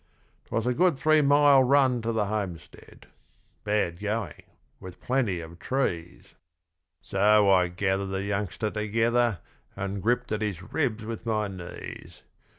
'Twas 0.45 0.65
a 0.65 0.73
good 0.73 0.97
three 0.97 1.21
mile 1.21 1.61
run 1.63 2.01
to 2.01 2.11
the 2.11 2.25
homestead 2.25 3.05
bad 3.63 3.99
going, 3.99 4.41
with 4.79 4.99
plenty 4.99 5.39
of 5.41 5.59
trees 5.59 6.33
So 7.03 7.47
I 7.51 7.67
gathered 7.67 8.07
the 8.07 8.23
youngster 8.23 8.71
together, 8.71 9.41
and 9.75 10.01
gripped 10.01 10.31
at 10.31 10.41
his 10.41 10.63
ribs 10.73 11.05
with 11.05 11.27
my 11.27 11.47
knees. 11.49 12.23